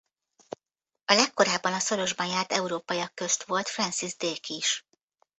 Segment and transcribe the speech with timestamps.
[1.05, 4.85] A legkorábban a szorosban járt európaiak közt volt Francis Drake is.